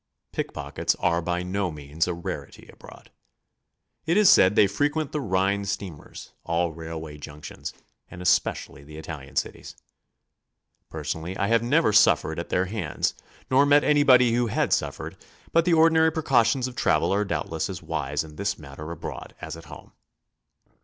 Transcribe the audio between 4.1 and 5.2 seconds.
is said they frequent